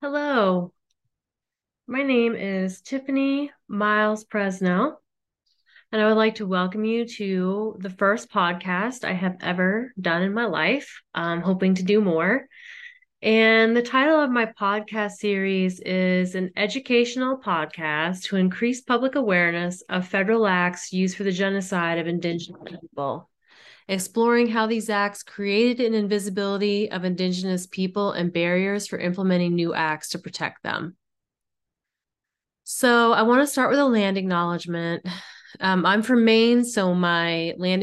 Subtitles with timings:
[0.00, 0.72] Hello,
[1.88, 4.94] my name is Tiffany Miles Presnell,
[5.90, 10.22] and I would like to welcome you to the first podcast I have ever done
[10.22, 11.02] in my life.
[11.16, 12.46] I'm hoping to do more.
[13.22, 19.82] And the title of my podcast series is an educational podcast to increase public awareness
[19.88, 23.28] of federal acts used for the genocide of Indigenous people
[23.88, 29.74] exploring how these acts created an invisibility of Indigenous people and barriers for implementing new
[29.74, 30.96] acts to protect them.
[32.64, 35.06] So, I want to start with a land acknowledgement.
[35.60, 37.82] Um, I'm from Maine, so my land,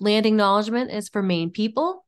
[0.00, 2.06] land acknowledgement is for Maine people.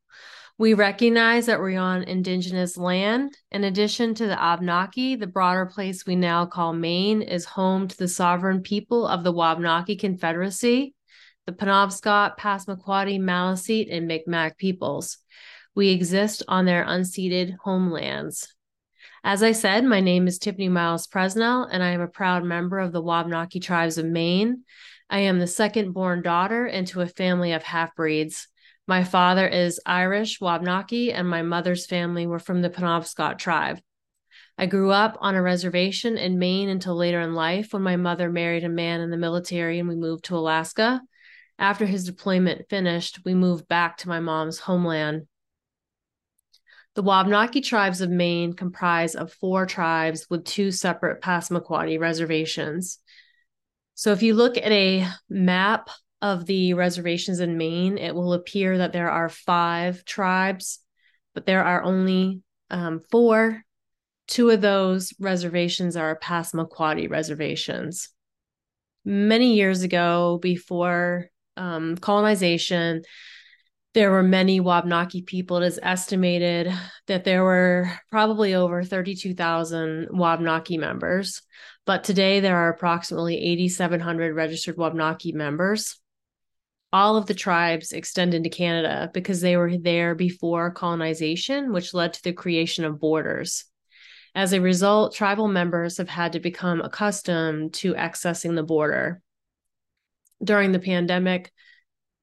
[0.57, 3.37] We recognize that we're on Indigenous land.
[3.51, 7.97] In addition to the Abenaki, the broader place we now call Maine is home to
[7.97, 10.95] the sovereign people of the Wabanaki Confederacy,
[11.45, 15.17] the Penobscot, Passamaquoddy, Maliseet, and Micmac peoples.
[15.75, 18.53] We exist on their unceded homelands.
[19.23, 22.79] As I said, my name is Tiffany Miles Presnell, and I am a proud member
[22.79, 24.63] of the Wabanaki tribes of Maine.
[25.09, 28.47] I am the second born daughter into a family of half breeds.
[28.87, 33.79] My father is Irish, Wabanaki, and my mother's family were from the Penobscot tribe.
[34.57, 38.31] I grew up on a reservation in Maine until later in life when my mother
[38.31, 41.01] married a man in the military and we moved to Alaska.
[41.57, 45.27] After his deployment finished, we moved back to my mom's homeland.
[46.95, 52.99] The Wabanaki tribes of Maine comprise of four tribes with two separate Passamaquoddy reservations.
[53.95, 55.89] So if you look at a map
[56.21, 60.79] of the reservations in Maine, it will appear that there are five tribes,
[61.33, 63.61] but there are only um, four.
[64.27, 68.09] Two of those reservations are Passamaquoddy reservations.
[69.03, 73.03] Many years ago, before um, colonization,
[73.95, 75.57] there were many Wabanaki people.
[75.57, 76.71] It is estimated
[77.07, 81.41] that there were probably over 32,000 Wabanaki members,
[81.85, 85.97] but today there are approximately 8,700 registered Wabanaki members.
[86.91, 92.13] All of the tribes extend into Canada because they were there before colonization, which led
[92.13, 93.63] to the creation of borders.
[94.35, 99.21] As a result, tribal members have had to become accustomed to accessing the border
[100.43, 101.51] during the pandemic,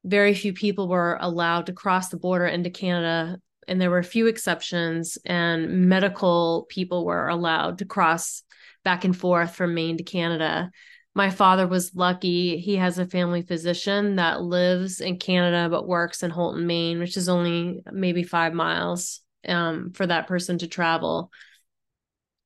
[0.05, 4.05] very few people were allowed to cross the border into Canada, and there were a
[4.05, 8.43] few exceptions, and medical people were allowed to cross
[8.85, 10.71] back and forth from Maine to Canada.
[11.15, 12.59] My father was lucky.
[12.59, 17.17] He has a family physician that lives in Canada but works in Houlton, Maine, which
[17.17, 21.31] is only maybe five miles um, for that person to travel.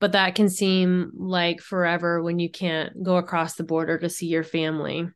[0.00, 4.26] But that can seem like forever when you can't go across the border to see
[4.26, 5.08] your family.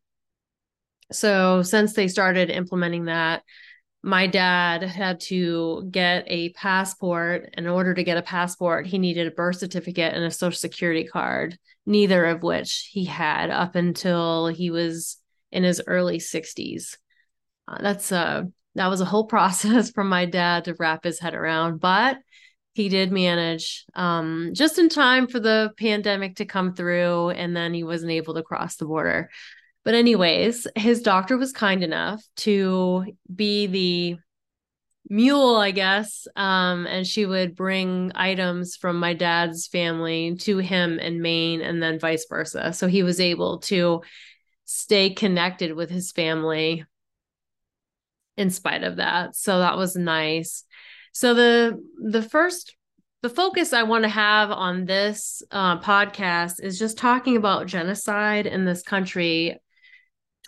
[1.12, 3.43] So since they started implementing that,
[4.03, 7.54] my dad had to get a passport.
[7.56, 11.04] In order to get a passport, he needed a birth certificate and a social security
[11.04, 15.19] card, neither of which he had up until he was
[15.53, 16.97] in his early 60s.
[17.69, 21.34] Uh, that's a that was a whole process for my dad to wrap his head
[21.34, 22.19] around, but
[22.72, 27.75] he did manage um, just in time for the pandemic to come through, and then
[27.75, 29.28] he wasn't able to cross the border.
[29.84, 34.18] But, anyways, his doctor was kind enough to be the
[35.08, 36.28] mule, I guess.
[36.36, 41.82] Um, and she would bring items from my dad's family to him in Maine and
[41.82, 42.72] then vice versa.
[42.72, 44.02] So he was able to
[44.66, 46.84] stay connected with his family
[48.36, 49.34] in spite of that.
[49.34, 50.64] So that was nice.
[51.12, 52.76] So the the first
[53.22, 58.47] the focus I want to have on this uh, podcast is just talking about genocide
[58.47, 59.58] in this country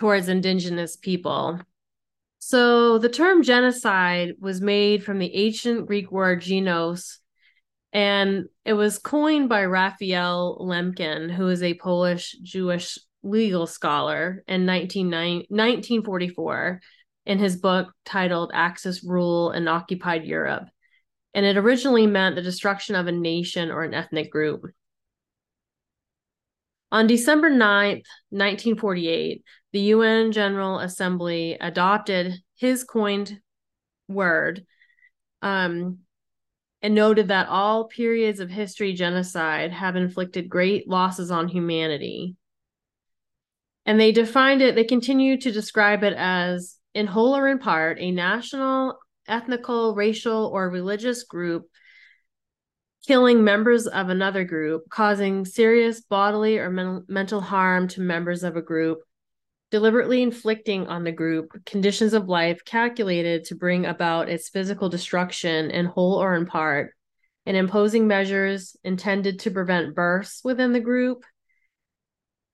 [0.02, 1.60] towards indigenous people.
[2.40, 7.18] So the term genocide was made from the ancient Greek word genos,
[7.92, 14.66] and it was coined by Raphael Lemkin, who is a Polish Jewish legal scholar in
[14.66, 16.80] 1944
[17.24, 20.64] in his book titled Axis Rule in Occupied Europe.
[21.32, 24.64] And it originally meant the destruction of a nation or an ethnic group.
[26.92, 29.42] On December 9th, 1948,
[29.72, 33.40] the UN General Assembly adopted his coined
[34.08, 34.66] word
[35.40, 36.00] um,
[36.82, 42.36] and noted that all periods of history genocide have inflicted great losses on humanity.
[43.86, 48.00] And they defined it, they continue to describe it as, in whole or in part,
[48.00, 51.70] a national, ethnical, racial, or religious group
[53.06, 58.56] killing members of another group, causing serious bodily or men- mental harm to members of
[58.56, 58.98] a group,
[59.70, 65.70] deliberately inflicting on the group conditions of life calculated to bring about its physical destruction
[65.70, 66.94] in whole or in part,
[67.46, 71.24] and imposing measures intended to prevent births within the group,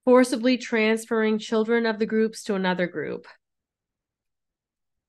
[0.05, 3.27] forcibly transferring children of the groups to another group.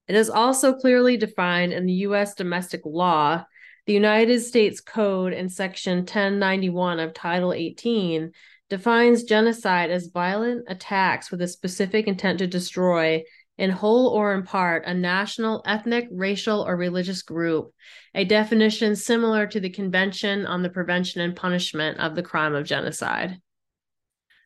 [0.08, 2.34] It is also clearly defined in the U.S.
[2.34, 3.44] domestic law.
[3.90, 8.30] The United States Code in Section 1091 of Title 18
[8.68, 13.24] defines genocide as violent attacks with a specific intent to destroy,
[13.58, 17.72] in whole or in part, a national, ethnic, racial, or religious group,
[18.14, 22.66] a definition similar to the Convention on the Prevention and Punishment of the Crime of
[22.66, 23.38] Genocide.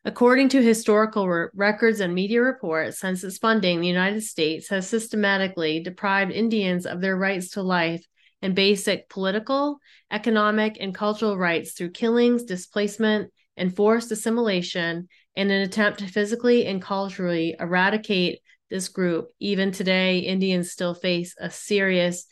[0.06, 4.88] According to historical re- records and media reports, since its funding, the United States has
[4.88, 8.06] systematically deprived Indians of their rights to life
[8.44, 9.79] and basic political,
[10.11, 16.67] economic, and cultural rights through killings, displacement, and forced assimilation in an attempt to physically
[16.67, 19.29] and culturally eradicate this group.
[19.41, 22.26] Even today, Indians still face a serious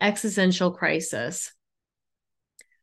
[0.00, 1.52] existential crisis.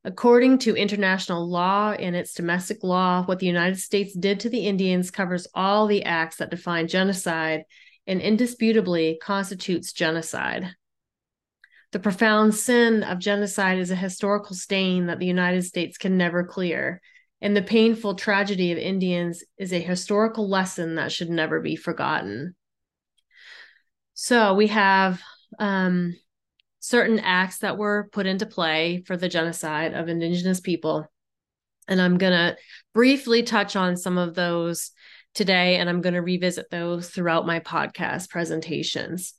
[0.05, 4.65] According to international law and its domestic law, what the United States did to the
[4.65, 7.63] Indians covers all the acts that define genocide
[8.07, 10.73] and indisputably constitutes genocide.
[11.91, 16.43] The profound sin of genocide is a historical stain that the United States can never
[16.43, 17.01] clear,
[17.41, 22.55] and the painful tragedy of Indians is a historical lesson that should never be forgotten.
[24.13, 25.19] So we have
[25.57, 26.15] um,
[26.79, 31.07] certain acts that were put into play for the genocide of Indigenous people.
[31.87, 32.57] And I'm going to
[32.93, 34.91] briefly touch on some of those
[35.33, 39.33] today, and I'm going to revisit those throughout my podcast presentations.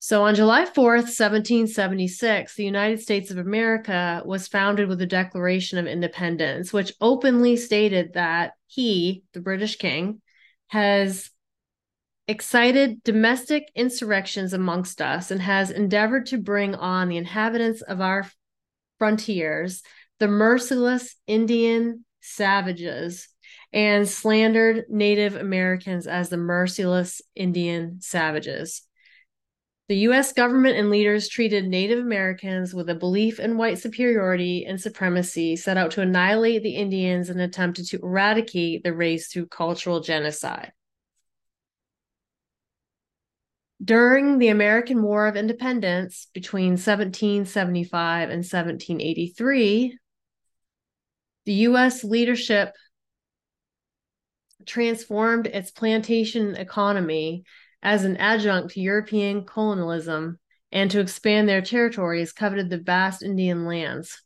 [0.00, 5.76] So, on July 4th, 1776, the United States of America was founded with the Declaration
[5.76, 10.20] of Independence, which openly stated that he, the British King,
[10.68, 11.30] has
[12.28, 18.24] excited domestic insurrections amongst us and has endeavored to bring on the inhabitants of our
[18.98, 19.82] frontiers,
[20.20, 23.28] the merciless Indian savages,
[23.72, 28.87] and slandered Native Americans as the merciless Indian savages.
[29.88, 34.78] The US government and leaders treated Native Americans with a belief in white superiority and
[34.78, 40.00] supremacy, set out to annihilate the Indians and attempted to eradicate the race through cultural
[40.00, 40.72] genocide.
[43.82, 49.96] During the American War of Independence between 1775 and 1783,
[51.46, 52.04] the U.S.
[52.04, 52.74] leadership
[54.66, 57.44] transformed its plantation economy
[57.82, 60.38] as an adjunct to European colonialism
[60.72, 64.22] and to expand their territories coveted the vast Indian lands.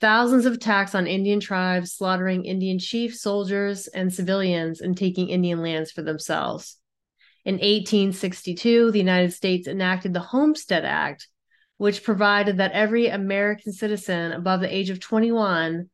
[0.00, 5.62] Thousands of attacks on Indian tribes, slaughtering Indian chiefs, soldiers, and civilians, and taking Indian
[5.62, 6.78] lands for themselves.
[7.44, 11.28] In 1862, the United States enacted the Homestead Act,
[11.76, 15.90] which provided that every American citizen above the age of 21,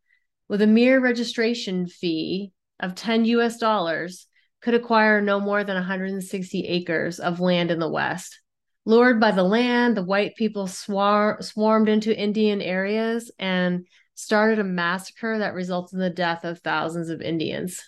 [0.49, 4.29] with a mere registration fee of 10 US dollars,
[4.67, 8.41] could acquire no more than 160 acres of land in the West.
[8.85, 13.87] Lured by the land, the white people swar- swarmed into Indian areas and
[14.17, 17.81] started a massacre that resulted in the death of thousands of Indians.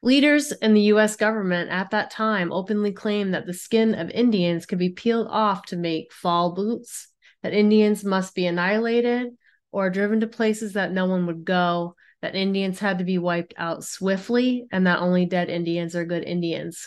[0.00, 4.64] Leaders in the US government at that time openly claimed that the skin of Indians
[4.64, 7.08] could be peeled off to make fall boots,
[7.42, 9.30] that Indians must be annihilated
[9.72, 13.54] or driven to places that no one would go, that Indians had to be wiped
[13.56, 16.84] out swiftly, and that only dead Indians are good Indians.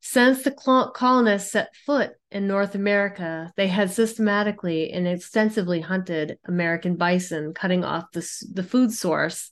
[0.00, 0.52] Since the
[0.94, 7.82] colonists set foot in North America, they had systematically and extensively hunted American bison, cutting
[7.82, 8.24] off the,
[8.54, 9.50] the food source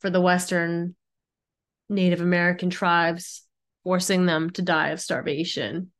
[0.00, 0.94] for the Western
[1.88, 3.42] Native American tribes,
[3.84, 5.92] forcing them to die of starvation.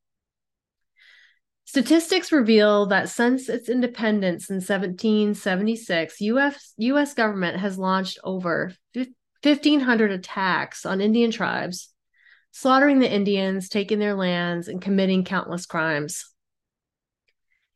[1.67, 10.13] Statistics reveal that since its independence in 1776, US, US government has launched over 1,500
[10.13, 11.93] attacks on Indian tribes,
[12.53, 16.33] slaughtering the Indians, taking their lands, and committing countless crimes.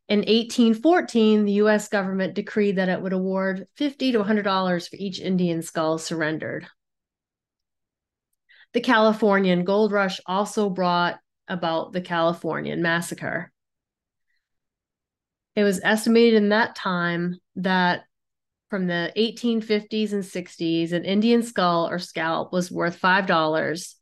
[0.09, 5.21] In 1814, the US government decreed that it would award 50 to $100 for each
[5.21, 6.69] Indian skull surrendered.
[8.73, 11.19] The Californian gold rush also brought
[11.49, 13.51] about the Californian massacre.
[15.57, 18.04] It was estimated in that time that
[18.71, 23.95] from the 1850s and 60s, an Indian skull or scalp was worth $5,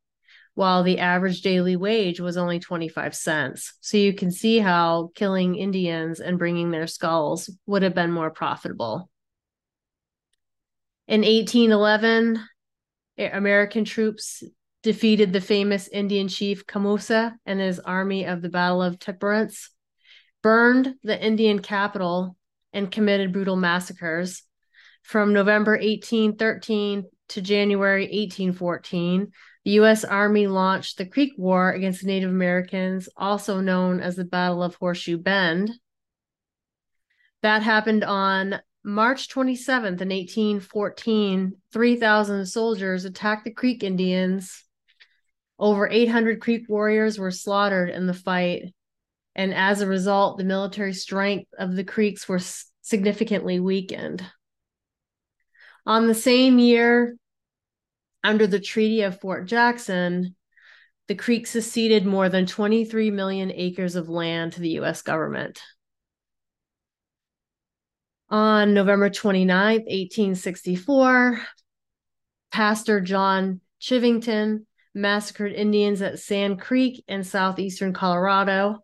[0.55, 3.75] while the average daily wage was only 25 cents.
[3.81, 8.31] So you can see how killing Indians and bringing their skulls would have been more
[8.31, 9.09] profitable.
[11.07, 12.45] In 1811,
[13.19, 14.43] American troops
[14.83, 19.71] defeated the famous Indian chief Tecumseh and his army of the Battle of Temperance,
[20.43, 22.37] burned the Indian capital
[22.73, 24.43] and committed brutal massacres.
[25.03, 29.33] From November 1813 to January 1814,
[29.65, 30.05] the U.S.
[30.05, 35.19] Army launched the Creek War against Native Americans, also known as the Battle of Horseshoe
[35.19, 35.73] Bend.
[37.43, 41.53] That happened on March 27th in 1814.
[41.73, 44.65] 3,000 soldiers attacked the Creek Indians.
[45.59, 48.73] Over 800 Creek warriors were slaughtered in the fight.
[49.39, 52.41] And as a result, the military strength of the Creeks were
[52.83, 54.27] significantly weakened.
[55.87, 57.17] On the same year,
[58.25, 60.35] under the Treaty of Fort Jackson,
[61.07, 65.63] the Creeks ceded more than 23 million acres of land to the US government.
[68.29, 71.41] On November 29th, 1864,
[72.51, 74.67] Pastor John Chivington
[74.97, 78.83] massacred Indians at Sand Creek in southeastern Colorado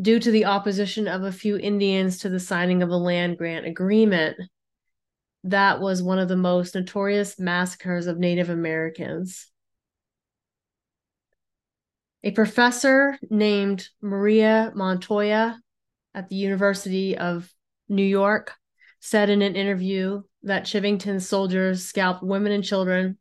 [0.00, 3.66] due to the opposition of a few Indians to the signing of a land grant
[3.66, 4.36] agreement.
[5.44, 9.50] That was one of the most notorious massacres of Native Americans.
[12.24, 15.60] A professor named Maria Montoya
[16.14, 17.52] at the University of
[17.88, 18.54] New York,
[19.00, 23.18] said in an interview that Chivington's soldiers scalped women and children,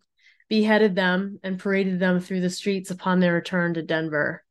[0.50, 4.44] beheaded them, and paraded them through the streets upon their return to Denver.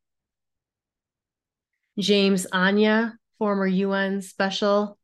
[2.01, 4.97] James Anaya, former UN special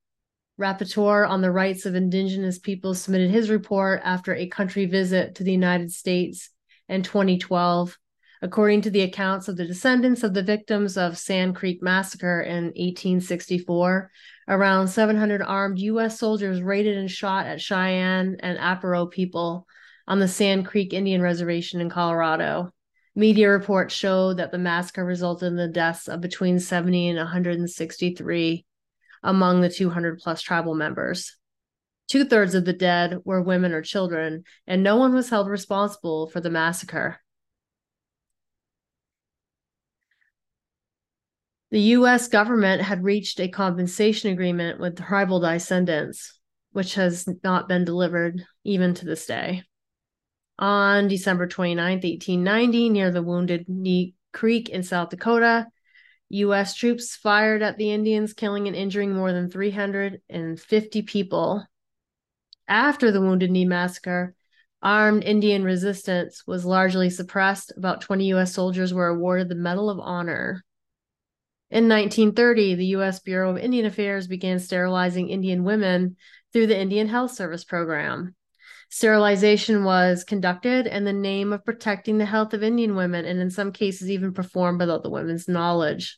[0.60, 5.44] rapporteur on the rights of indigenous peoples, submitted his report after a country visit to
[5.44, 6.50] the United States
[6.89, 7.98] in 2012.
[8.42, 12.66] According to the accounts of the descendants of the victims of Sand Creek Massacre in
[12.66, 14.12] 1864,
[14.50, 16.18] Around 700 armed U.S.
[16.18, 19.68] soldiers raided and shot at Cheyenne and Arapaho people
[20.08, 22.72] on the Sand Creek Indian Reservation in Colorado.
[23.17, 28.63] Media reports show that the massacre resulted in the deaths of between 70 and 163
[29.24, 31.36] among the 200 plus tribal members.
[32.07, 36.27] Two thirds of the dead were women or children, and no one was held responsible
[36.27, 37.19] for the massacre.
[41.71, 46.39] The US government had reached a compensation agreement with tribal descendants,
[46.71, 49.63] which has not been delivered even to this day.
[50.59, 55.67] On December 29, 1890, near the Wounded Knee Creek in South Dakota,
[56.29, 56.73] U.S.
[56.75, 61.63] troops fired at the Indians, killing and injuring more than 350 people.
[62.67, 64.35] After the Wounded Knee Massacre,
[64.81, 67.71] armed Indian resistance was largely suppressed.
[67.77, 68.53] About 20 U.S.
[68.53, 70.63] soldiers were awarded the Medal of Honor.
[71.69, 73.19] In 1930, the U.S.
[73.19, 76.15] Bureau of Indian Affairs began sterilizing Indian women
[76.51, 78.35] through the Indian Health Service program.
[78.89, 83.50] Sterilization was conducted in the name of protecting the health of Indian women, and in
[83.50, 86.17] some cases, even performed without the women's knowledge.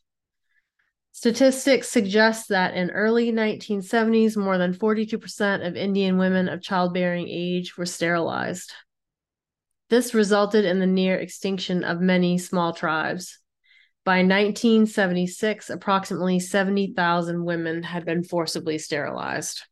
[1.12, 7.78] Statistics suggest that in early 1970s, more than 42% of Indian women of childbearing age
[7.78, 8.72] were sterilized.
[9.90, 13.40] This resulted in the near extinction of many small tribes.
[14.06, 19.64] By 1976, approximately 70,000 women had been forcibly sterilized.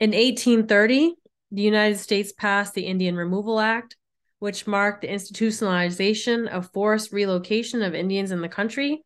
[0.00, 1.14] In 1830,
[1.52, 3.96] the United States passed the Indian Removal Act,
[4.40, 9.04] which marked the institutionalization of forced relocation of Indians in the country.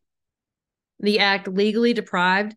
[0.99, 2.55] The act legally deprived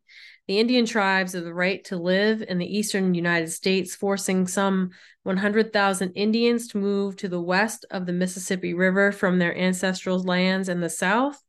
[0.49, 4.91] the Indian tribes of the right to live in the eastern United States, forcing some
[5.23, 10.69] 100,000 Indians to move to the west of the Mississippi River from their ancestral lands
[10.69, 11.41] in the south.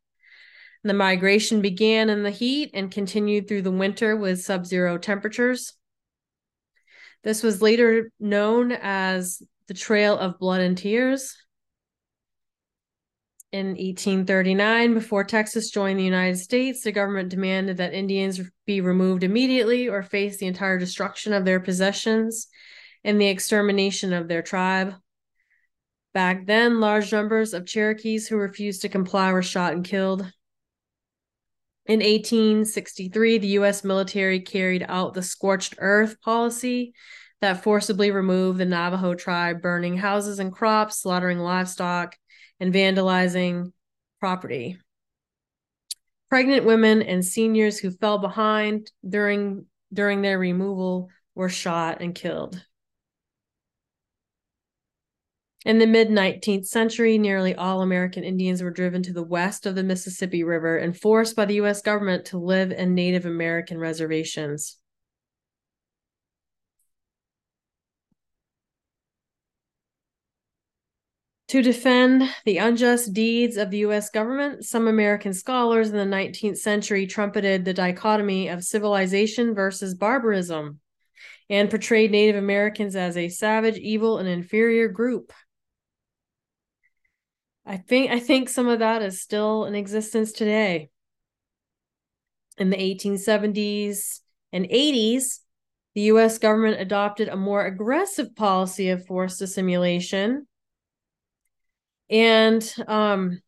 [0.84, 5.72] The migration began in the heat and continued through the winter with sub zero temperatures.
[7.24, 11.34] This was later known as the Trail of Blood and Tears
[13.54, 19.22] in 1839, before Texas joined the United States, the government demanded that Indians be removed
[19.22, 22.48] immediately or face the entire destruction of their possessions
[23.04, 24.94] and the extermination of their tribe.
[26.12, 30.28] Back then, large numbers of Cherokees who refused to comply were shot and killed.
[31.86, 33.84] In 1863, the U.S.
[33.84, 36.94] military carried out the scorched earth policy
[37.42, 42.16] that forcibly removed the Navajo tribe, burning houses and crops, slaughtering livestock,
[42.58, 43.72] and vandalizing
[44.18, 44.78] property.
[46.30, 52.64] Pregnant women and seniors who fell behind during during their removal were shot and killed.
[55.64, 59.74] In the mid 19th century, nearly all American Indians were driven to the west of
[59.74, 61.80] the Mississippi River and forced by the U.S.
[61.80, 64.76] government to live in Native American reservations.
[71.48, 76.58] To defend the unjust deeds of the US government, some American scholars in the 19th
[76.58, 80.80] century trumpeted the dichotomy of civilization versus barbarism
[81.48, 85.32] and portrayed Native Americans as a savage, evil, and inferior group.
[87.66, 90.90] I think I think some of that is still in existence today.
[92.58, 94.20] In the 1870s
[94.52, 95.40] and 80s,
[95.94, 100.46] the US government adopted a more aggressive policy of forced assimilation.
[102.10, 103.40] And um,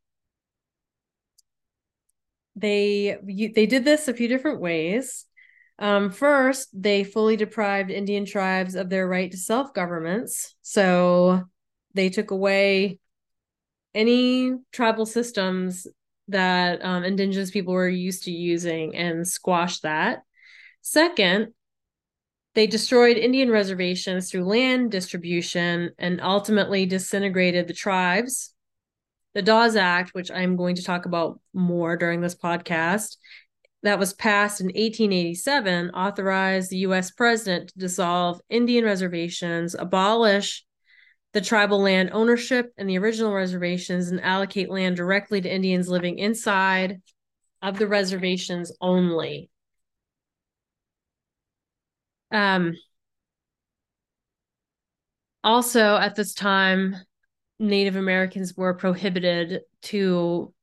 [2.56, 3.18] they
[3.54, 5.26] they did this a few different ways.
[5.78, 10.54] Um, first, they fully deprived Indian tribes of their right to self governments.
[10.62, 11.44] So
[11.94, 12.98] they took away
[13.96, 15.86] any tribal systems
[16.28, 20.22] that um, indigenous people were used to using and squash that.
[20.82, 21.54] Second,
[22.54, 28.54] they destroyed Indian reservations through land distribution and ultimately disintegrated the tribes.
[29.34, 33.16] The Dawes Act, which I'm going to talk about more during this podcast,
[33.82, 40.65] that was passed in 1887 authorized the US president to dissolve Indian reservations, abolish
[41.36, 46.18] the tribal land ownership and the original reservations, and allocate land directly to Indians living
[46.18, 47.02] inside
[47.60, 49.50] of the reservations only.
[52.32, 52.72] Um,
[55.44, 56.96] also, at this time,
[57.58, 60.54] Native Americans were prohibited to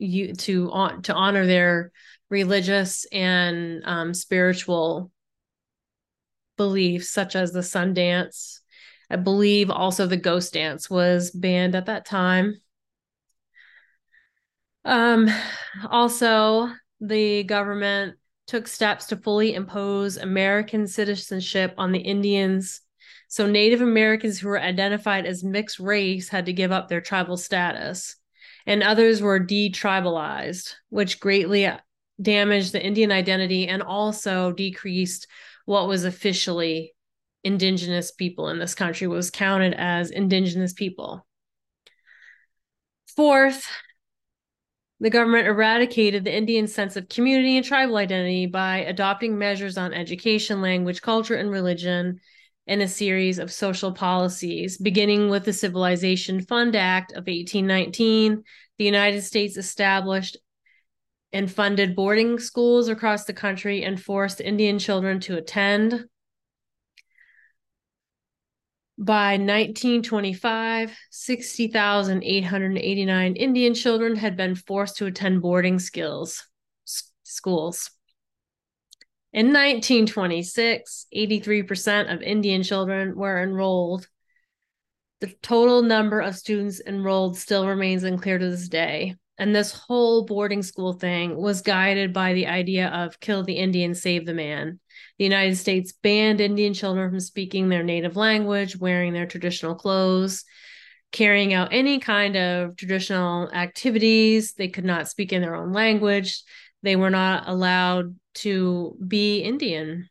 [0.00, 1.92] you to on to honor their
[2.30, 5.12] religious and um, spiritual
[6.56, 8.57] beliefs, such as the sun dance.
[9.10, 12.60] I believe also the ghost dance was banned at that time.
[14.84, 15.28] Um,
[15.90, 22.80] also, the government took steps to fully impose American citizenship on the Indians.
[23.28, 27.36] So, Native Americans who were identified as mixed race had to give up their tribal
[27.36, 28.16] status,
[28.66, 31.70] and others were detribalized, which greatly
[32.20, 35.26] damaged the Indian identity and also decreased
[35.66, 36.94] what was officially
[37.44, 41.26] indigenous people in this country was counted as indigenous people.
[43.16, 43.66] Fourth,
[45.00, 49.94] the government eradicated the Indian sense of community and tribal identity by adopting measures on
[49.94, 52.20] education, language, culture, and religion
[52.66, 58.42] and a series of social policies, beginning with the Civilization Fund Act of 1819.
[58.76, 60.36] The United States established
[61.32, 66.06] and funded boarding schools across the country and forced Indian children to attend.
[69.00, 76.48] By 1925, 60,889 Indian children had been forced to attend boarding skills
[77.28, 77.90] schools.
[79.32, 84.08] In 1926, 83% of Indian children were enrolled.
[85.20, 89.14] The total number of students enrolled still remains unclear to this day.
[89.36, 93.94] And this whole boarding school thing was guided by the idea of kill the Indian,
[93.94, 94.80] save the man.
[95.18, 100.44] The United States banned Indian children from speaking their native language, wearing their traditional clothes,
[101.12, 104.54] carrying out any kind of traditional activities.
[104.54, 106.42] They could not speak in their own language.
[106.82, 110.08] They were not allowed to be Indian.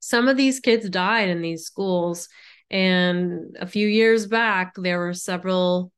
[0.00, 2.28] Some of these kids died in these schools.
[2.70, 5.92] And a few years back, there were several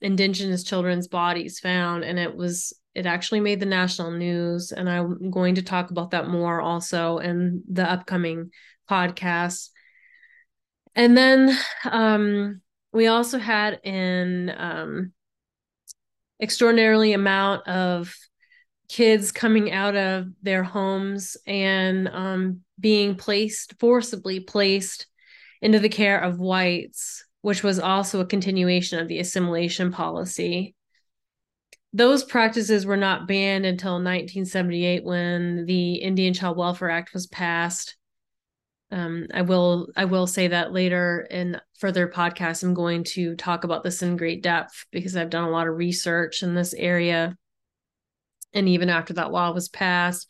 [0.00, 5.30] indigenous children's bodies found and it was it actually made the national news and i'm
[5.30, 8.50] going to talk about that more also in the upcoming
[8.88, 9.70] podcast
[10.96, 12.60] and then um,
[12.92, 15.12] we also had an um,
[16.42, 18.12] extraordinarily amount of
[18.88, 25.06] kids coming out of their homes and um, being placed forcibly placed
[25.62, 30.74] into the care of whites which was also a continuation of the assimilation policy.
[31.92, 37.96] Those practices were not banned until 1978 when the Indian Child Welfare Act was passed.
[38.92, 42.62] Um, I will I will say that later in further podcasts.
[42.62, 45.76] I'm going to talk about this in great depth because I've done a lot of
[45.76, 47.36] research in this area.
[48.52, 50.28] And even after that law was passed,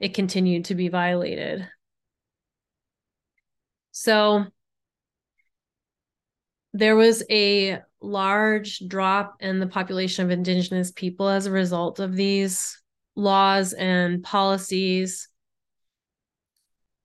[0.00, 1.66] it continued to be violated.
[3.92, 4.46] So
[6.74, 12.14] there was a large drop in the population of indigenous people as a result of
[12.14, 12.80] these
[13.16, 15.28] laws and policies.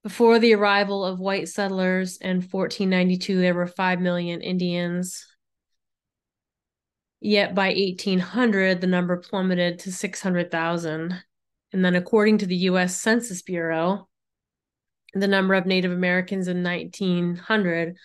[0.03, 5.25] Before the arrival of white settlers in 1492, there were 5 million Indians.
[7.21, 11.21] Yet by 1800, the number plummeted to 600,000.
[11.73, 14.07] And then, according to the US Census Bureau,
[15.13, 17.95] the number of Native Americans in 1900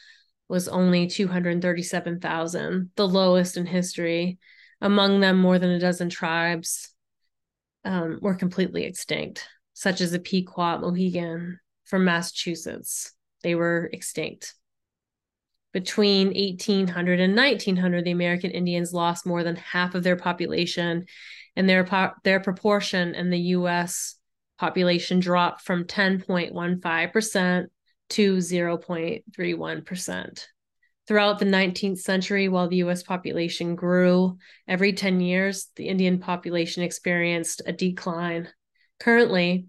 [0.54, 4.38] was only 237,000, the lowest in history.
[4.80, 6.94] Among them, more than a dozen tribes
[7.84, 13.12] um, were completely extinct, such as the Pequot Mohegan from Massachusetts.
[13.42, 14.54] They were extinct.
[15.72, 21.06] Between 1800 and 1900, the American Indians lost more than half of their population,
[21.56, 21.84] and their,
[22.22, 24.14] their proportion in the U.S.
[24.60, 27.66] population dropped from 10.15%
[28.10, 30.46] to 0.31%.
[31.06, 36.82] Throughout the 19th century, while the US population grew, every 10 years, the Indian population
[36.82, 38.48] experienced a decline.
[39.00, 39.66] Currently,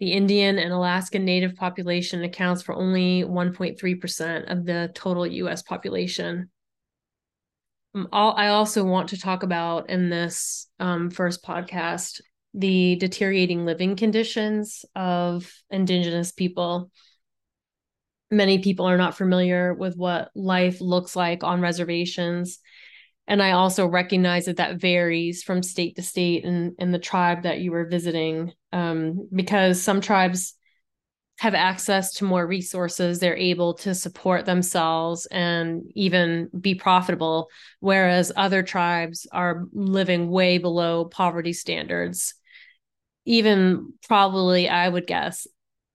[0.00, 6.50] the Indian and Alaskan Native population accounts for only 1.3% of the total US population.
[7.94, 12.20] Um, I also want to talk about in this um, first podcast
[12.52, 16.90] the deteriorating living conditions of Indigenous people
[18.36, 22.58] many people are not familiar with what life looks like on reservations.
[23.26, 27.44] And i also recognize that that varies from state to state and in the tribe
[27.44, 30.54] that you were visiting um, because some tribes
[31.38, 33.18] have access to more resources.
[33.18, 37.48] They're able to support themselves and even be profitable
[37.80, 42.34] whereas other tribes are living way below poverty standards.
[43.24, 45.46] Even probably i would guess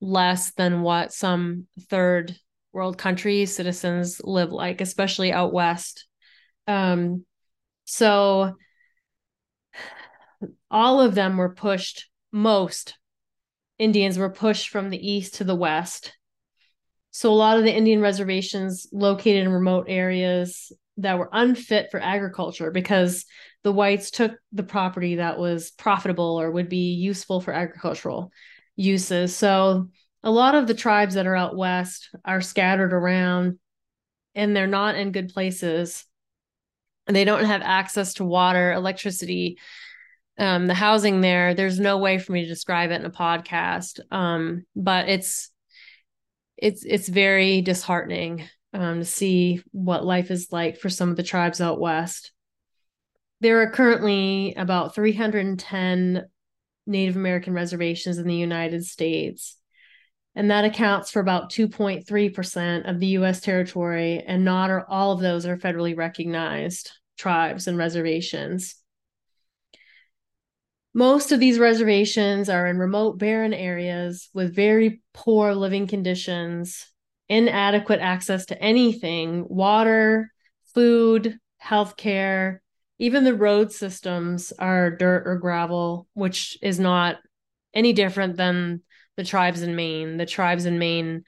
[0.01, 2.35] less than what some third
[2.71, 6.05] world countries citizens live like especially out west.
[6.67, 7.25] Um
[7.85, 8.55] so
[10.69, 12.95] all of them were pushed most
[13.79, 16.13] indians were pushed from the east to the west.
[17.11, 21.99] So a lot of the indian reservations located in remote areas that were unfit for
[21.99, 23.25] agriculture because
[23.63, 28.31] the whites took the property that was profitable or would be useful for agricultural
[28.79, 29.35] uses.
[29.35, 29.89] So
[30.23, 33.59] a lot of the tribes that are out west are scattered around
[34.35, 36.05] and they're not in good places.
[37.05, 39.57] And they don't have access to water, electricity,
[40.37, 41.53] um, the housing there.
[41.53, 43.99] There's no way for me to describe it in a podcast.
[44.11, 45.49] Um, but it's
[46.55, 51.23] it's it's very disheartening um, to see what life is like for some of the
[51.23, 52.31] tribes out west.
[53.41, 56.27] There are currently about 310
[56.89, 59.55] Native American reservations in the United States.
[60.35, 65.45] And that accounts for about 2.3% of the US territory, and not all of those
[65.45, 68.75] are federally recognized tribes and reservations.
[70.93, 76.87] Most of these reservations are in remote, barren areas with very poor living conditions,
[77.27, 80.31] inadequate access to anything water,
[80.73, 82.59] food, healthcare,
[82.99, 87.17] even the road systems are dirt or gravel, which is not
[87.73, 88.81] any different than
[89.15, 90.17] the tribes in Maine.
[90.17, 91.23] The tribes in Maine,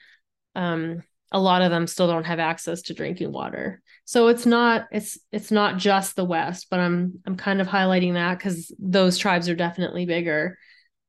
[0.54, 3.80] um, a lot of them still don't have access to drinking water.
[4.04, 8.14] So it's not it's it's not just the West, but I'm I'm kind of highlighting
[8.14, 10.58] that because those tribes are definitely bigger.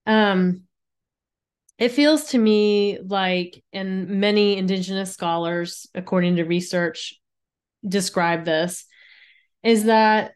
[0.06, 0.64] Um,
[1.78, 7.20] it feels to me like, and many indigenous scholars, according to research,
[7.86, 8.86] describe this,
[9.64, 10.34] is that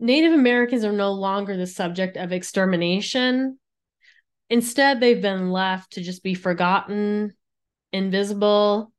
[0.00, 3.58] Native Americans are no longer the subject of extermination.
[4.50, 7.34] Instead, they've been left to just be forgotten,
[7.92, 8.92] invisible,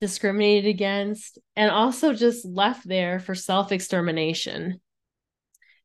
[0.00, 4.80] discriminated against, and also just left there for self extermination.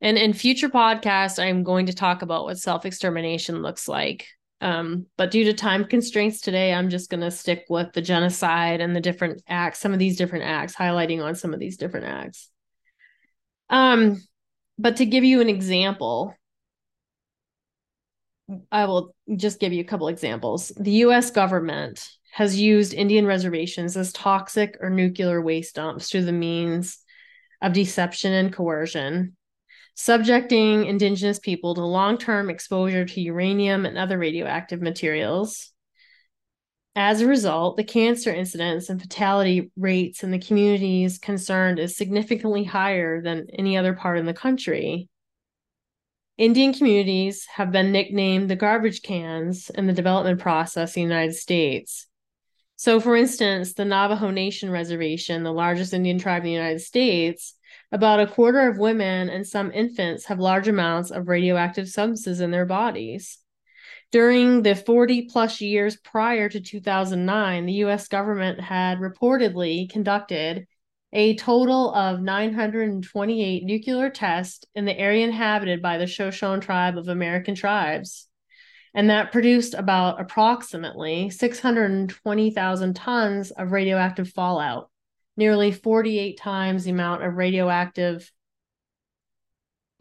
[0.02, 4.28] And in future podcasts, I'm going to talk about what self extermination looks like.
[4.60, 8.80] Um, but due to time constraints today, I'm just going to stick with the genocide
[8.80, 12.06] and the different acts, some of these different acts, highlighting on some of these different
[12.06, 12.50] acts.
[13.72, 14.22] Um,
[14.78, 16.36] but to give you an example,
[18.72, 20.72] I will just give you a couple examples.
[20.78, 26.32] The US government has used Indian reservations as toxic or nuclear waste dumps through the
[26.32, 27.00] means
[27.62, 29.38] of deception and coercion,
[29.96, 35.72] subjecting Indigenous people to long term exposure to uranium and other radioactive materials,
[36.96, 42.66] as a result, the cancer incidence and fatality rates in the communities concerned is significantly
[42.66, 45.08] higher than any other part in the country.
[46.38, 51.36] Indian communities have been nicknamed the garbage cans in the development process in the United
[51.36, 52.08] States.
[52.76, 57.54] So, for instance, the Navajo Nation Reservation, the largest Indian tribe in the United States,
[57.92, 62.50] about a quarter of women and some infants have large amounts of radioactive substances in
[62.52, 63.38] their bodies.
[64.12, 70.68] During the 40 plus years prior to 2009, the US government had reportedly conducted
[71.14, 77.08] a total of 928 nuclear tests in the area inhabited by the Shoshone tribe of
[77.08, 78.28] American tribes.
[78.94, 84.90] And that produced about approximately 620,000 tons of radioactive fallout,
[85.38, 88.30] nearly 48 times the amount of radioactive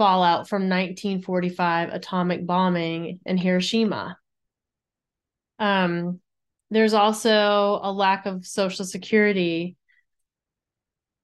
[0.01, 4.17] fallout from 1945 atomic bombing in Hiroshima.
[5.59, 6.21] Um,
[6.71, 9.77] there's also a lack of social security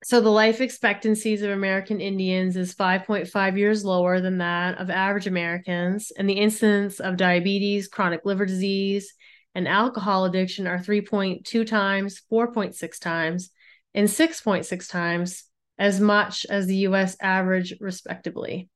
[0.04, 5.26] so the life expectancies of American Indians is 5.5 years lower than that of average
[5.26, 9.14] Americans, and the incidence of diabetes, chronic liver disease,
[9.54, 13.50] and alcohol addiction are 3.2 times, 4.6 times,
[13.94, 15.44] and 6.6 times
[15.78, 18.68] as much as the US average, respectively.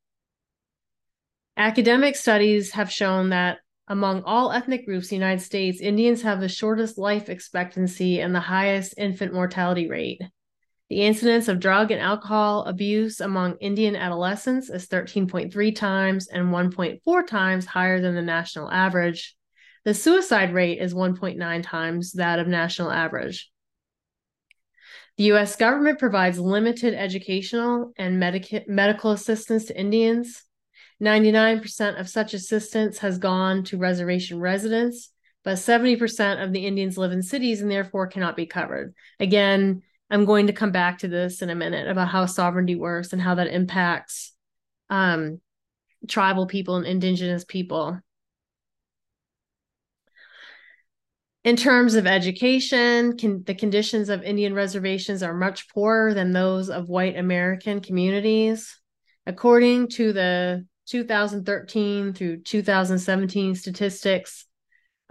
[1.57, 6.39] Academic studies have shown that among all ethnic groups in the United States, Indians have
[6.39, 10.21] the shortest life expectancy and the highest infant mortality rate.
[10.89, 17.27] The incidence of drug and alcohol abuse among Indian adolescents is 13.3 times and 1.4
[17.27, 19.35] times higher than the national average.
[19.83, 23.50] The suicide rate is 1.9 times that of national average.
[25.17, 30.43] The US government provides limited educational and medica- medical assistance to Indians.
[31.01, 35.09] 99% of such assistance has gone to reservation residents,
[35.43, 38.93] but 70% of the Indians live in cities and therefore cannot be covered.
[39.19, 43.13] Again, I'm going to come back to this in a minute about how sovereignty works
[43.13, 44.33] and how that impacts
[44.89, 45.39] um,
[46.07, 47.99] tribal people and indigenous people.
[51.43, 56.69] In terms of education, can, the conditions of Indian reservations are much poorer than those
[56.69, 58.79] of white American communities.
[59.25, 64.45] According to the 2013 through 2017 statistics,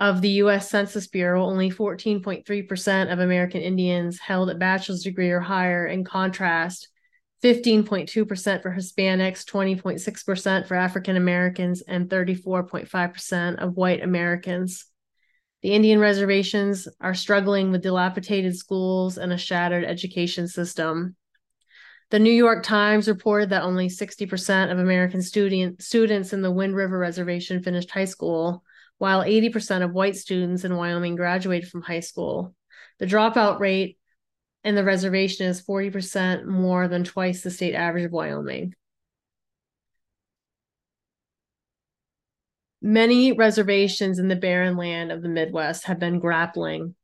[0.00, 5.40] of the US Census Bureau, only 14.3% of American Indians held a bachelor's degree or
[5.40, 5.86] higher.
[5.86, 6.88] In contrast,
[7.44, 14.86] 15.2% for Hispanics, 20.6% for African Americans, and 34.5% of white Americans.
[15.62, 21.16] The Indian reservations are struggling with dilapidated schools and a shattered education system.
[22.10, 26.74] The New York Times reported that only 60% of American student, students in the Wind
[26.74, 28.64] River Reservation finished high school,
[28.98, 32.54] while 80% of white students in Wyoming graduated from high school.
[32.98, 33.98] The dropout rate
[34.64, 38.74] in the reservation is 40% more than twice the state average of Wyoming.
[42.82, 46.94] Many reservations in the barren land of the Midwest have been grappling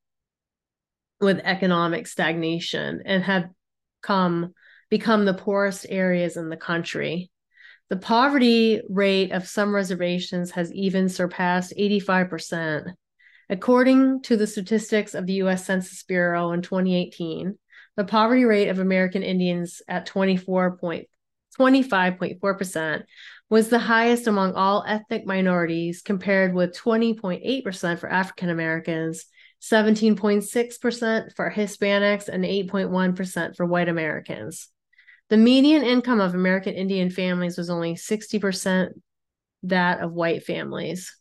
[1.21, 3.51] with economic stagnation and have
[4.03, 4.55] come
[4.89, 7.31] become the poorest areas in the country.
[7.89, 12.93] The poverty rate of some reservations has even surpassed 85%.
[13.49, 17.59] According to the statistics of the US Census Bureau in 2018,
[17.97, 23.03] the poverty rate of American Indians at 24.25.4%
[23.49, 29.27] was the highest among all ethnic minorities, compared with 20.8% for African Americans,
[29.63, 34.69] 17.6% for Hispanics, and 8.1% for white Americans.
[35.29, 38.91] The median income of American Indian families was only 60%
[39.65, 41.17] that of white families.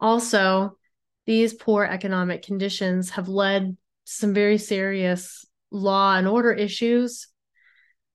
[0.00, 0.76] Also,
[1.26, 7.28] these poor economic conditions have led to some very serious law and order issues.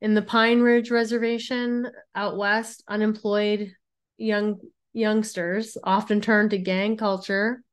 [0.02, 3.74] In the Pine Ridge Reservation out west, unemployed
[4.18, 4.60] young
[4.92, 7.64] youngsters often turn to gang culture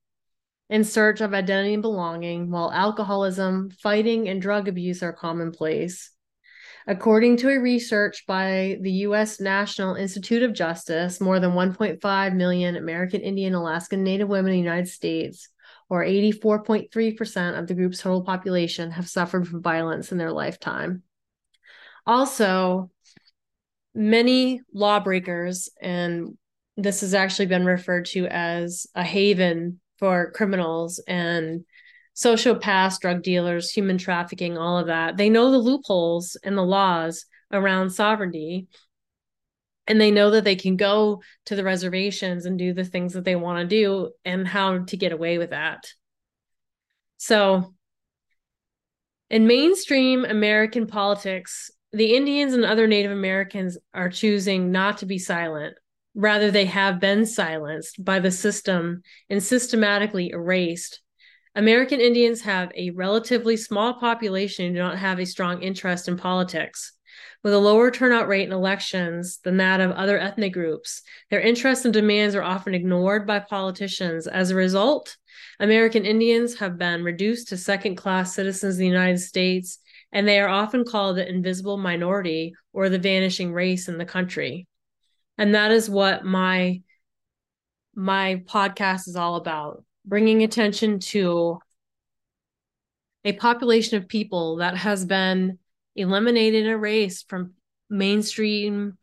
[0.70, 6.12] in search of identity and belonging, while alcoholism, fighting, and drug abuse are commonplace.
[6.86, 9.40] According to a research by the U.S.
[9.40, 14.64] National Institute of Justice, more than 1.5 million American Indian, Alaskan Native women in the
[14.64, 15.48] United States,
[15.90, 21.02] or 84.3% of the group's total population, have suffered from violence in their lifetime.
[22.06, 22.90] Also,
[23.94, 26.38] many lawbreakers, and
[26.76, 31.64] this has actually been referred to as a haven for criminals and
[32.16, 35.16] sociopaths, drug dealers, human trafficking, all of that.
[35.16, 38.68] They know the loopholes and the laws around sovereignty.
[39.90, 43.24] And they know that they can go to the reservations and do the things that
[43.24, 45.92] they want to do and how to get away with that.
[47.18, 47.74] So,
[49.28, 55.18] in mainstream American politics, the Indians and other Native Americans are choosing not to be
[55.18, 55.76] silent
[56.14, 61.00] Rather, they have been silenced by the system and systematically erased.
[61.54, 66.16] American Indians have a relatively small population and do not have a strong interest in
[66.16, 66.92] politics.
[67.42, 71.86] With a lower turnout rate in elections than that of other ethnic groups, their interests
[71.86, 74.26] and demands are often ignored by politicians.
[74.26, 75.16] As a result,
[75.58, 79.78] American Indians have been reduced to second class citizens of the United States
[80.12, 84.66] and they are often called the invisible minority or the vanishing race in the country.
[85.38, 86.82] And that is what my
[87.94, 91.58] my podcast is all about, bringing attention to
[93.24, 95.58] a population of people that has been
[95.96, 97.52] eliminated erased from
[97.88, 98.96] mainstream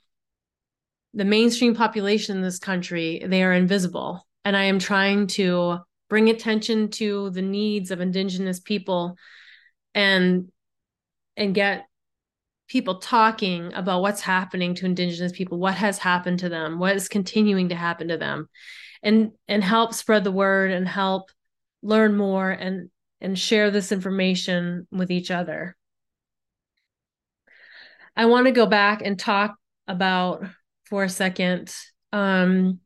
[1.13, 4.25] the mainstream population in this country they are invisible.
[4.45, 9.17] And i am trying to bring attention to the needs of indigenous people
[9.93, 10.49] and
[11.35, 11.85] and get
[12.67, 17.07] people talking about what's happening to indigenous people what has happened to them what is
[17.07, 18.47] continuing to happen to them
[19.03, 21.29] and and help spread the word and help
[21.81, 22.89] learn more and
[23.21, 25.75] and share this information with each other
[28.17, 29.55] i want to go back and talk
[29.87, 30.43] about
[30.85, 31.73] for a second
[32.11, 32.79] um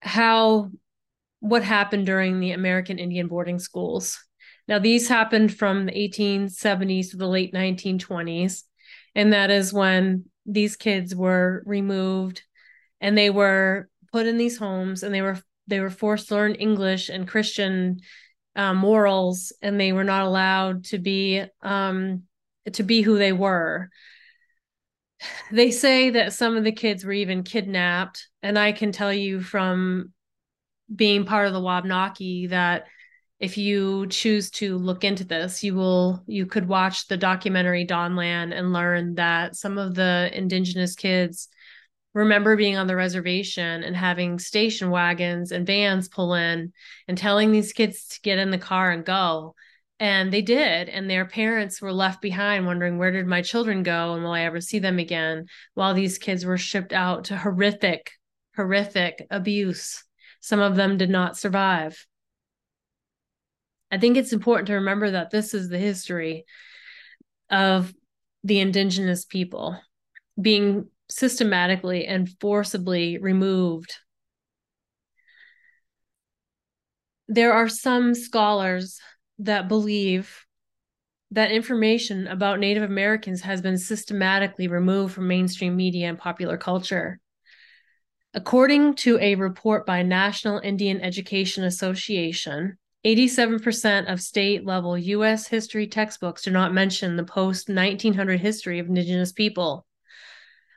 [0.00, 0.70] how
[1.40, 4.18] what happened during the american indian boarding schools.
[4.68, 8.64] Now, these happened from the 1870s to the late 1920s,
[9.14, 12.42] and that is when these kids were removed
[13.00, 16.54] and they were put in these homes and they were they were forced to learn
[16.54, 17.98] English and Christian
[18.54, 22.22] uh, morals, and they were not allowed to be um,
[22.74, 23.90] to be who they were.
[25.50, 29.40] They say that some of the kids were even kidnapped, and I can tell you
[29.40, 30.12] from
[30.94, 32.86] being part of the Wabanaki that
[33.38, 38.52] if you choose to look into this, you will you could watch the documentary Dawnland
[38.54, 41.48] and learn that some of the indigenous kids
[42.14, 46.72] remember being on the reservation and having station wagons and vans pull in
[47.08, 49.54] and telling these kids to get in the car and go.
[49.98, 50.88] And they did.
[50.88, 54.14] And their parents were left behind wondering, where did my children go?
[54.14, 55.46] And will I ever see them again?
[55.74, 58.10] While these kids were shipped out to horrific,
[58.54, 60.04] horrific abuse.
[60.40, 62.06] Some of them did not survive.
[63.90, 66.44] I think it's important to remember that this is the history
[67.48, 67.94] of
[68.44, 69.80] the indigenous people
[70.40, 73.94] being systematically and forcibly removed.
[77.28, 79.00] There are some scholars
[79.38, 80.46] that believe
[81.32, 87.20] that information about Native Americans has been systematically removed from mainstream media and popular culture.
[88.32, 95.46] According to a report by National Indian Education Association, 87% of state level U.S.
[95.46, 99.86] history textbooks do not mention the post 1900 history of Indigenous people.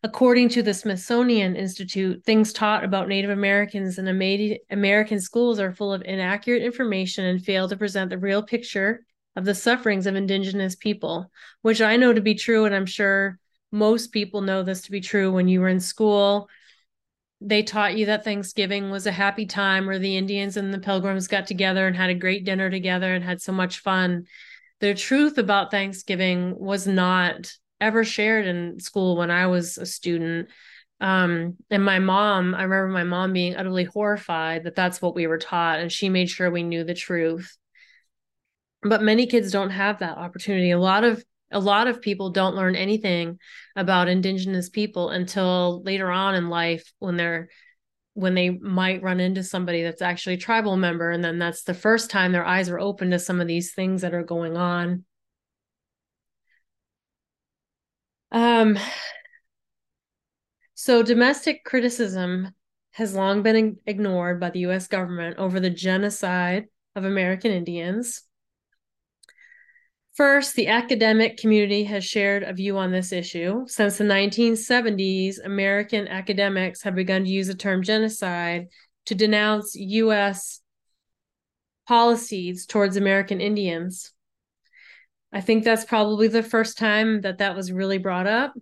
[0.04, 4.08] According to the Smithsonian Institute, things taught about Native Americans in
[4.70, 9.46] American schools are full of inaccurate information and fail to present the real picture of
[9.46, 11.30] the sufferings of Indigenous people,
[11.62, 13.40] which I know to be true, and I'm sure
[13.72, 16.50] most people know this to be true when you were in school
[17.42, 21.28] they taught you that Thanksgiving was a happy time where the Indians and the Pilgrims
[21.28, 24.26] got together and had a great dinner together and had so much fun.
[24.82, 30.50] The truth about Thanksgiving was not ever shared in school when I was a student.
[31.02, 35.28] Um, and my mom, I remember my mom being utterly horrified that that's what we
[35.28, 37.58] were taught, and she made sure we knew the truth.
[38.82, 40.72] But many kids don't have that opportunity.
[40.72, 43.40] A lot of a lot of people don't learn anything
[43.76, 47.50] about indigenous people until later on in life when they're
[48.14, 52.10] when they might run into somebody that's actually tribal member and then that's the first
[52.10, 55.06] time their eyes are open to some of these things that are going on
[58.60, 58.78] um
[60.74, 62.54] so domestic criticism
[62.92, 68.24] has long been ignored by the US government over the genocide of American Indians
[70.16, 73.64] First, the academic community has shared a view on this issue.
[73.68, 78.68] Since the 1970s, American academics have begun to use the term genocide
[79.06, 80.60] to denounce U.S.
[81.88, 84.12] policies towards American Indians.
[85.32, 88.54] I think that's probably the first time that that was really brought up.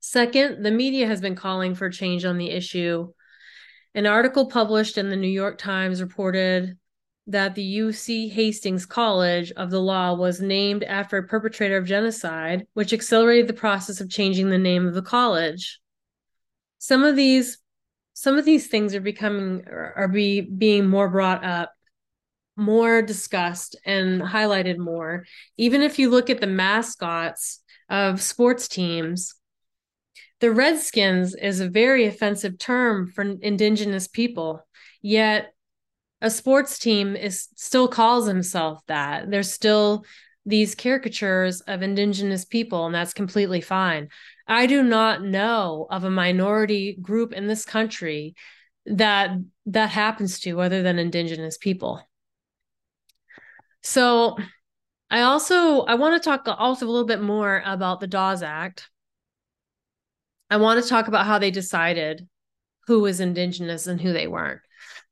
[0.00, 3.12] Second, the media has been calling for change on the issue.
[3.94, 6.76] An article published in the New York Times reported
[7.26, 12.66] that the UC Hastings College of the Law was named after a perpetrator of genocide,
[12.74, 15.80] which accelerated the process of changing the name of the college.
[16.78, 17.58] Some of these
[18.12, 21.72] some of these things are becoming are be being more brought up
[22.60, 25.24] more discussed and highlighted more
[25.56, 29.34] even if you look at the mascots of sports teams
[30.40, 34.64] the redskins is a very offensive term for indigenous people
[35.02, 35.52] yet
[36.20, 39.30] a sports team is still calls himself that.
[39.30, 40.04] There's still
[40.46, 44.08] these caricatures of indigenous people, and that's completely fine.
[44.46, 48.34] I do not know of a minority group in this country
[48.86, 49.30] that
[49.66, 52.02] that happens to other than indigenous people.
[53.82, 54.36] So
[55.10, 58.88] I also I want to talk also a little bit more about the Dawes Act.
[60.48, 62.28] I want to talk about how they decided
[62.86, 64.60] who was indigenous and who they weren't.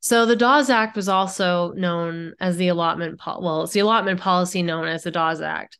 [0.01, 4.19] So the Dawes Act was also known as the allotment po- well, it's the allotment
[4.19, 5.77] policy known as the Dawes Act.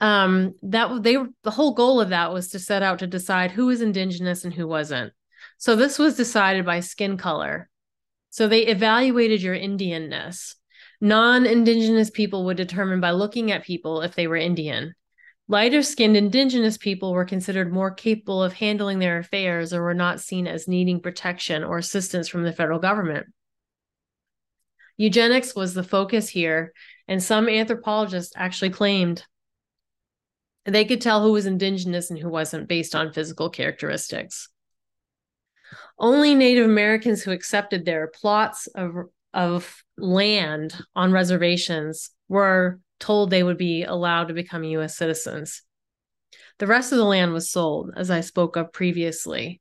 [0.00, 3.66] Um, that they the whole goal of that was to set out to decide who
[3.66, 5.12] was indigenous and who wasn't.
[5.58, 7.70] So this was decided by skin color.
[8.30, 10.56] So they evaluated your Indianness.
[11.04, 14.94] Non-indigenous people would determine by looking at people if they were Indian.
[15.48, 20.18] Lighter skinned indigenous people were considered more capable of handling their affairs or were not
[20.18, 23.26] seen as needing protection or assistance from the federal government.
[24.96, 26.72] Eugenics was the focus here,
[27.06, 29.26] and some anthropologists actually claimed
[30.64, 34.48] they could tell who was indigenous and who wasn't based on physical characteristics.
[35.98, 38.94] Only Native Americans who accepted their plots of,
[39.34, 45.62] of land on reservations were told they would be allowed to become US citizens.
[46.58, 49.60] The rest of the land was sold, as I spoke of previously,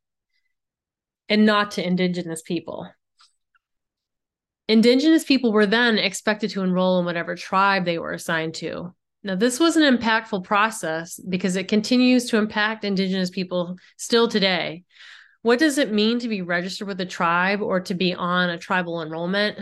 [1.28, 2.88] and not to Indigenous people.
[4.68, 8.94] Indigenous people were then expected to enroll in whatever tribe they were assigned to.
[9.24, 14.84] Now, this was an impactful process because it continues to impact Indigenous people still today.
[15.44, 18.58] What does it mean to be registered with a tribe or to be on a
[18.58, 19.60] tribal enrollment?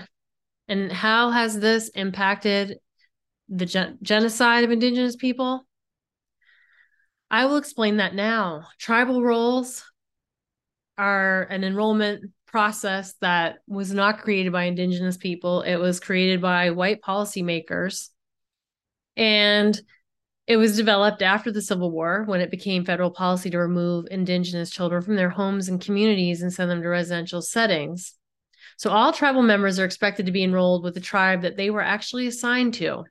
[0.67, 2.77] And how has this impacted
[3.49, 5.65] the gen- genocide of Indigenous people?
[7.29, 8.67] I will explain that now.
[8.77, 9.83] Tribal rolls
[10.97, 16.71] are an enrollment process that was not created by indigenous people it was created by
[16.71, 18.09] white policymakers
[19.15, 19.81] and
[20.47, 24.69] it was developed after the civil war when it became federal policy to remove indigenous
[24.69, 28.15] children from their homes and communities and send them to residential settings
[28.77, 31.81] so all tribal members are expected to be enrolled with the tribe that they were
[31.81, 33.03] actually assigned to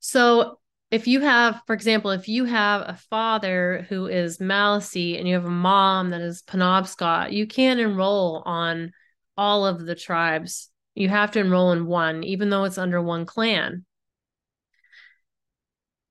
[0.00, 0.58] so
[0.90, 5.34] if you have, for example, if you have a father who is Maliseet and you
[5.34, 8.92] have a mom that is Penobscot, you can't enroll on
[9.36, 10.70] all of the tribes.
[10.94, 13.84] You have to enroll in one, even though it's under one clan.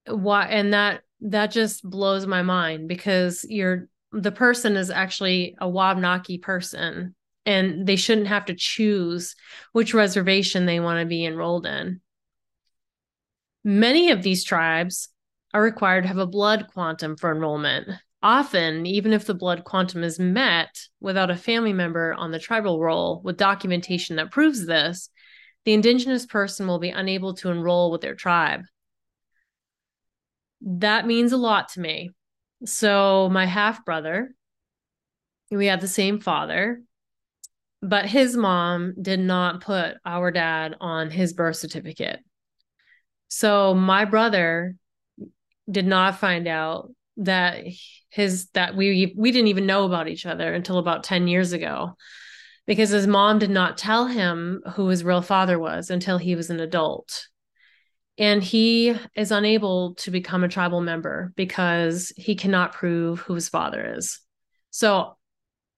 [0.08, 0.46] Why?
[0.46, 6.38] And that that just blows my mind because you're the person is actually a Wabanaki
[6.38, 9.36] person, and they shouldn't have to choose
[9.74, 12.02] which reservation they want to be enrolled in.
[13.64, 15.10] Many of these tribes
[15.54, 17.90] are required to have a blood quantum for enrollment.
[18.24, 22.80] Often, even if the blood quantum is met without a family member on the tribal
[22.80, 25.10] roll with documentation that proves this,
[25.66, 28.62] the Indigenous person will be unable to enroll with their tribe.
[30.62, 32.12] That means a lot to me.
[32.66, 34.34] So, my half brother,
[35.52, 36.82] we had the same father,
[37.82, 42.20] but his mom did not put our dad on his birth certificate.
[43.30, 44.76] So my brother
[45.70, 47.66] did not find out that
[48.10, 51.96] his that we we didn't even know about each other until about 10 years ago
[52.66, 56.50] because his mom did not tell him who his real father was until he was
[56.50, 57.28] an adult
[58.18, 63.50] and he is unable to become a tribal member because he cannot prove who his
[63.50, 64.20] father is
[64.70, 65.18] so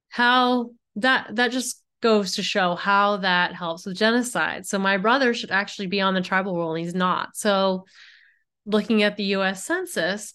[0.10, 4.66] how that that just goes to show how that helps with genocide.
[4.66, 7.36] So my brother should actually be on the tribal roll and he's not.
[7.36, 7.86] So
[8.66, 10.34] looking at the US Census,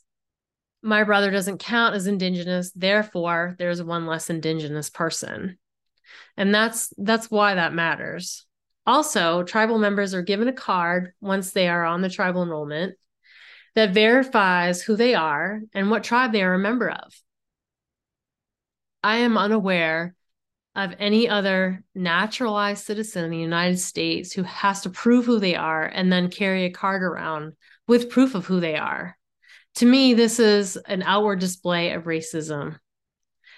[0.82, 5.58] my brother doesn't count as indigenous, therefore there's one less indigenous person.
[6.36, 8.46] And that's that's why that matters.
[8.86, 12.96] Also, tribal members are given a card once they are on the tribal enrollment
[13.74, 17.12] that verifies who they are and what tribe they are a member of.
[19.02, 20.14] I am unaware
[20.74, 25.54] of any other naturalized citizen in the United States who has to prove who they
[25.54, 27.52] are and then carry a card around
[27.86, 29.16] with proof of who they are.
[29.76, 32.78] To me, this is an outward display of racism.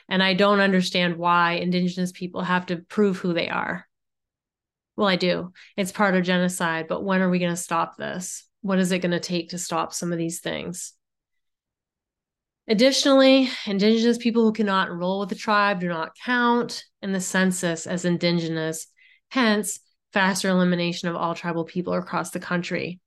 [0.08, 3.85] And I don't understand why Indigenous people have to prove who they are.
[4.96, 5.52] Well, I do.
[5.76, 8.44] It's part of genocide, but when are we going to stop this?
[8.62, 10.94] What is it going to take to stop some of these things?
[12.68, 17.86] Additionally, Indigenous people who cannot enroll with the tribe do not count in the census
[17.86, 18.88] as Indigenous,
[19.28, 19.78] hence,
[20.12, 22.98] faster elimination of all tribal people across the country.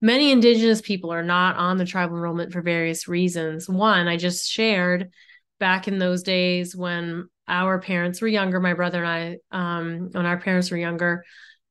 [0.00, 3.68] Many Indigenous people are not on the tribal enrollment for various reasons.
[3.68, 5.10] One, I just shared
[5.58, 10.24] back in those days when our parents were younger, my brother and I, um, when
[10.24, 11.24] our parents were younger,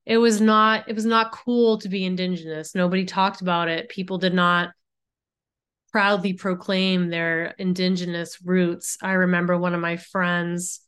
[0.06, 4.16] it was not it was not cool to be indigenous nobody talked about it people
[4.16, 4.70] did not
[5.90, 8.96] proudly proclaim their indigenous roots.
[9.02, 10.80] I remember one of my friends,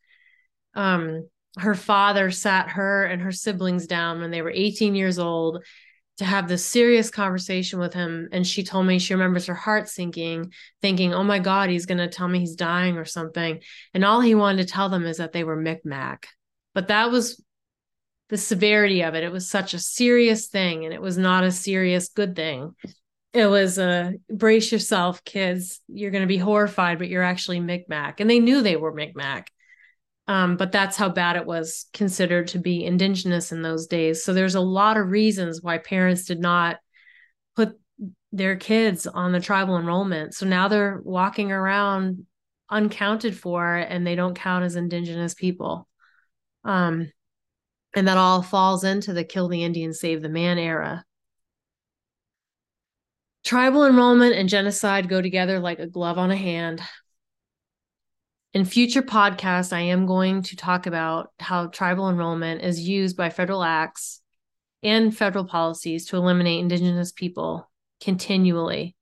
[0.75, 1.29] um,
[1.59, 5.65] her father sat her and her siblings down when they were 18 years old
[6.19, 8.29] to have this serious conversation with him.
[8.33, 11.99] And she told me she remembers her heart sinking, thinking, oh my God, he's going
[11.99, 13.61] to tell me he's dying or something.
[13.95, 16.29] And all he wanted to tell them is that they were Micmac.
[16.75, 17.43] But that was
[18.29, 19.25] the severity of it.
[19.25, 22.75] It was such a serious thing, and it was not a serious good thing.
[23.35, 25.81] It was a brace yourself, kids.
[25.89, 28.21] You're going to be horrified, but you're actually Micmac.
[28.21, 29.51] And they knew they were Micmac.
[30.29, 34.25] Um, but that's how bad it was considered to be indigenous in those days.
[34.25, 36.79] So there's a lot of reasons why parents did not
[37.57, 37.79] put
[38.31, 40.35] their kids on the tribal enrollment.
[40.35, 42.27] So now they're walking around
[42.71, 45.89] uncounted for and they don't count as indigenous people.
[46.65, 47.11] Um,
[47.95, 51.05] and that all falls into the kill the Indian, save the man era.
[53.45, 56.81] Tribal enrollment and genocide go together like a glove on a hand.
[58.55, 63.31] In future podcasts, I am going to talk about how tribal enrollment is used by
[63.31, 64.21] federal acts
[64.83, 67.71] and federal policies to eliminate Indigenous people
[68.03, 68.95] continually.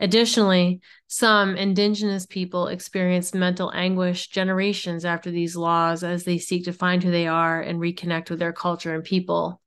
[0.00, 6.72] Additionally, some Indigenous people experience mental anguish generations after these laws as they seek to
[6.72, 9.60] find who they are and reconnect with their culture and people.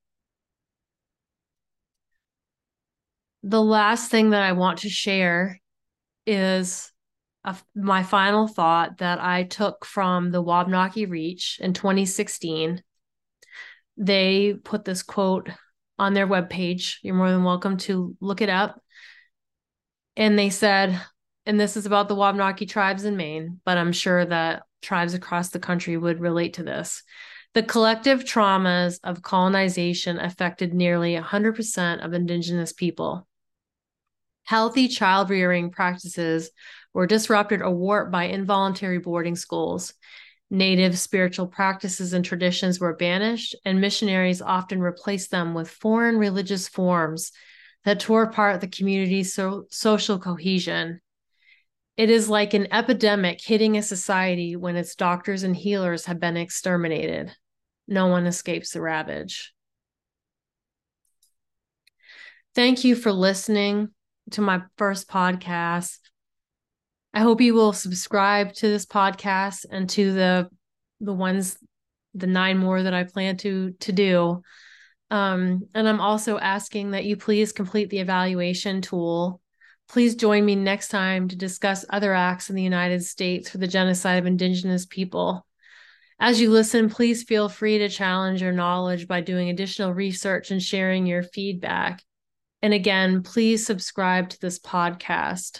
[3.43, 5.61] The last thing that I want to share
[6.25, 6.90] is
[7.75, 12.83] my final thought that I took from the Wabanaki Reach in 2016.
[13.97, 15.49] They put this quote
[15.97, 16.97] on their webpage.
[17.01, 18.81] You're more than welcome to look it up.
[20.15, 20.99] And they said,
[21.45, 25.49] and this is about the Wabanaki tribes in Maine, but I'm sure that tribes across
[25.49, 27.03] the country would relate to this.
[27.53, 33.27] The collective traumas of colonization affected nearly 100% of Indigenous people.
[34.43, 36.49] Healthy child rearing practices
[36.93, 39.93] were disrupted or warped by involuntary boarding schools.
[40.49, 46.67] Native spiritual practices and traditions were banished, and missionaries often replaced them with foreign religious
[46.67, 47.31] forms
[47.85, 50.99] that tore apart the community's so- social cohesion.
[51.97, 56.37] It is like an epidemic hitting a society when its doctors and healers have been
[56.37, 57.35] exterminated.
[57.87, 59.53] No one escapes the ravage.
[62.53, 63.89] Thank you for listening
[64.31, 65.99] to my first podcast.
[67.13, 70.49] I hope you will subscribe to this podcast and to the
[70.99, 71.57] the ones
[72.13, 74.41] the nine more that I plan to to do.
[75.09, 79.41] Um, and I'm also asking that you please complete the evaluation tool.
[79.89, 83.67] Please join me next time to discuss other acts in the United States for the
[83.67, 85.45] genocide of Indigenous people.
[86.17, 90.61] As you listen, please feel free to challenge your knowledge by doing additional research and
[90.61, 92.03] sharing your feedback.
[92.61, 95.59] And again, please subscribe to this podcast.